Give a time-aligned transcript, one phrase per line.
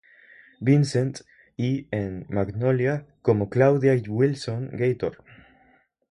[0.61, 1.19] Vincent,
[1.57, 5.23] y en "Magnolia", como Claudia Wilson Gator.